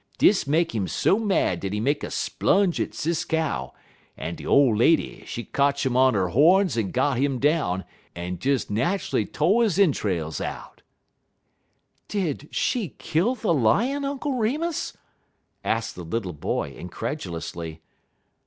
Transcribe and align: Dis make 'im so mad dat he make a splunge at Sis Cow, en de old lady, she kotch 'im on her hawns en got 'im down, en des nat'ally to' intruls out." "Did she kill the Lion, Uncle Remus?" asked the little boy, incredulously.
Dis 0.17 0.47
make 0.47 0.73
'im 0.73 0.87
so 0.87 1.19
mad 1.19 1.59
dat 1.59 1.73
he 1.73 1.79
make 1.79 2.03
a 2.03 2.09
splunge 2.09 2.79
at 2.83 2.95
Sis 2.95 3.23
Cow, 3.23 3.71
en 4.17 4.33
de 4.35 4.47
old 4.47 4.75
lady, 4.79 5.23
she 5.27 5.43
kotch 5.43 5.85
'im 5.85 5.95
on 5.95 6.15
her 6.15 6.29
hawns 6.29 6.75
en 6.75 6.89
got 6.89 7.19
'im 7.19 7.37
down, 7.37 7.85
en 8.15 8.35
des 8.37 8.65
nat'ally 8.67 9.25
to' 9.25 9.61
intruls 9.79 10.41
out." 10.43 10.81
"Did 12.07 12.47
she 12.49 12.95
kill 12.97 13.35
the 13.35 13.53
Lion, 13.53 14.03
Uncle 14.03 14.33
Remus?" 14.33 14.97
asked 15.63 15.93
the 15.93 16.03
little 16.03 16.33
boy, 16.33 16.71
incredulously. 16.75 17.81